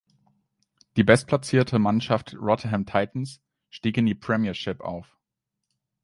Die 0.97 1.03
bestplatzierte 1.03 1.77
Mannschaft 1.77 2.33
Rotherham 2.33 2.87
Titans 2.87 3.39
stieg 3.69 3.97
in 3.97 4.07
die 4.07 4.15
Premiership 4.15 4.79
auf. 4.81 5.19